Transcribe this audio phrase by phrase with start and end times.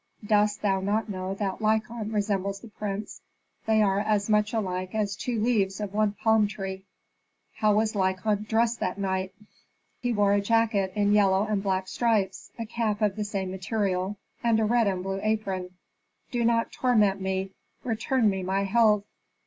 [0.25, 3.21] "Dost thou not know that Lykon resembles the prince?
[3.67, 6.85] They are as much alike as two leaves of one palm tree."
[7.57, 9.35] "How was Lykon dressed that night?"
[9.99, 14.17] "He wore a jacket in yellow and black stripes, a cap of the same material,
[14.43, 15.75] and a red and blue apron.
[16.31, 17.51] Do not torment me;
[17.83, 19.03] return me my health!